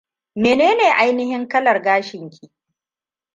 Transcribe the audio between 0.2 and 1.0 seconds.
Menene